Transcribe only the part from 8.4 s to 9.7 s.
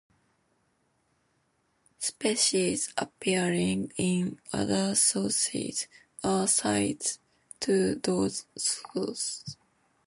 sources.